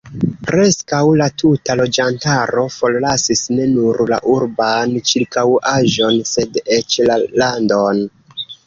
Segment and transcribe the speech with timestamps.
[0.45, 8.07] Preskaŭ la tuta loĝantaro forlasis ne nur la urban ĉirkaŭaĵon, sed eĉ la landon.